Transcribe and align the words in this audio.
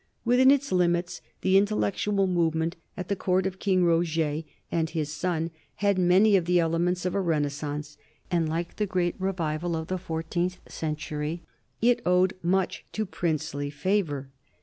Within 0.25 0.49
its 0.49 0.71
limits 0.71 1.21
the 1.41 1.59
intellectual 1.59 2.25
movement 2.25 2.75
at 2.97 3.07
the 3.07 3.15
court 3.15 3.45
of 3.45 3.59
King 3.59 3.85
Roger 3.85 4.41
and 4.71 4.89
his 4.89 5.13
son 5.13 5.51
had 5.75 5.99
many 5.99 6.35
of 6.35 6.45
the 6.45 6.59
elements 6.59 7.05
of 7.05 7.13
a 7.13 7.21
renaissance, 7.21 7.99
and 8.31 8.49
like 8.49 8.77
the 8.77 8.87
great 8.87 9.13
revival 9.19 9.75
of 9.75 9.89
the 9.89 9.99
fourteenth 9.99 10.57
century, 10.67 11.43
it 11.83 12.01
owed 12.03 12.33
much 12.41 12.83
to 12.93 13.05
princely 13.05 13.69
favor. 13.69 14.31